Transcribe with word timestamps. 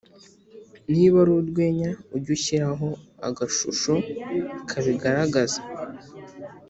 niba 0.91 1.15
ari 1.23 1.31
urwenya 1.39 1.89
ujye 2.15 2.31
ushyiraho 2.37 2.89
agashusho 3.27 3.93
kabigaragaza 4.69 5.59